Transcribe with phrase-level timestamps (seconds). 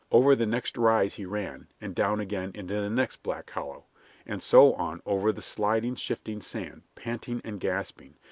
[0.11, 3.85] Over the next rise he ran, and down again into the next black hollow,
[4.25, 8.15] and so on over the sliding, shifting ground, panting and gasping.